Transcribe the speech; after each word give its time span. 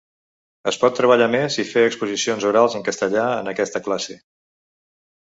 Es 0.69 0.77
pot 0.83 0.95
treballar 0.99 1.27
més 1.33 1.57
i 1.63 1.65
fer 1.71 1.83
exposicions 1.89 2.47
orals 2.53 2.79
en 2.79 2.87
castellà 2.89 3.27
en 3.43 3.53
aquesta 3.53 3.83
classe. 3.89 4.17